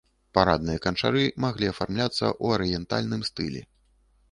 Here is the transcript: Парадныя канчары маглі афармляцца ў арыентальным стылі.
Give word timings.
Парадныя 0.35 0.79
канчары 0.85 1.21
маглі 1.45 1.69
афармляцца 1.73 2.25
ў 2.43 2.59
арыентальным 2.59 3.21
стылі. 3.33 3.61